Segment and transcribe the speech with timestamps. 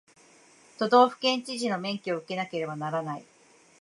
[0.79, 3.25] 都道府県知事の免許を受けなければならない